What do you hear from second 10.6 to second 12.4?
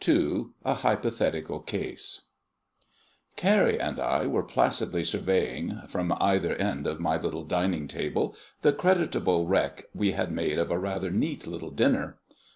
a rather neat little dinner.